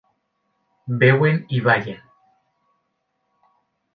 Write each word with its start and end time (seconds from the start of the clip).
Beuen 1.01 1.37
i 1.57 1.61
ballen. 1.67 2.01